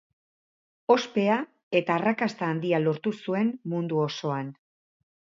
Ospea 0.93 1.33
eta 1.79 1.93
arrakasta 1.97 2.47
handia 2.53 2.79
lortu 2.85 3.13
zuen 3.25 3.51
mundu 3.75 3.99
osoan. 4.07 4.49